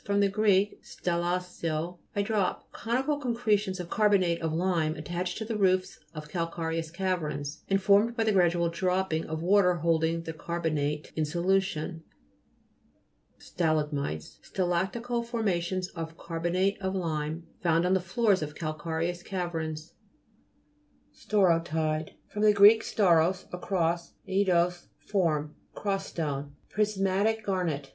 STALA'CTITES 0.03 0.33
fr. 0.33 0.41
gr. 0.71 0.81
stalasso, 0.81 1.99
I 2.15 2.23
drop. 2.23 2.71
Conical 2.71 3.19
concretions 3.19 3.79
of 3.79 3.91
carbonate 3.91 4.41
of 4.41 4.51
lime 4.51 4.95
attached 4.95 5.37
to 5.37 5.45
the 5.45 5.55
roofs 5.55 5.99
of 6.15 6.27
calca 6.27 6.55
rious 6.55 6.91
caverns, 6.91 7.61
and 7.69 7.79
formed 7.79 8.17
by 8.17 8.23
the 8.23 8.31
gradual 8.31 8.69
dropping 8.69 9.25
of 9.27 9.43
water 9.43 9.75
holding 9.75 10.23
the 10.23 10.33
carbonate 10.33 11.11
in 11.15 11.23
solution. 11.23 12.01
STALA'GMITES 13.37 14.39
Stalactical 14.41 15.21
forma 15.23 15.61
tions 15.61 15.89
of 15.89 16.17
carbonate 16.17 16.81
of 16.81 16.95
lime, 16.95 17.45
found 17.61 17.85
on 17.85 17.93
the 17.93 17.99
floors 18.01 18.41
of 18.41 18.55
calcareous 18.55 19.21
caverns. 19.21 19.93
STAU'HOTIDE 21.13 22.15
fr. 22.27 22.39
gr. 22.49 22.65
stauros, 22.81 23.45
a 23.53 23.59
cross, 23.59 24.13
eidos, 24.27 24.87
form. 24.97 25.53
Cross 25.75 26.07
stone. 26.07 26.55
Pris 26.71 26.97
GLOSSARY. 26.97 27.05
GEOLOGY. 27.05 27.23
233 27.23 27.45
matic 27.45 27.45
garnet. 27.45 27.89